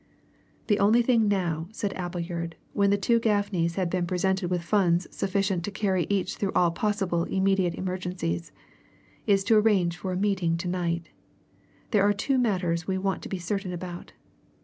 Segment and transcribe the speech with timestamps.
[0.65, 5.05] "The only thing now," said Appleyard, when the two Gaffneys had been presented with funds
[5.15, 8.51] sufficient to carry each through all possible immediate emergencies,
[9.27, 11.09] "is to arrange for a meeting to night.
[11.91, 14.13] There are two matters we want to be certain about.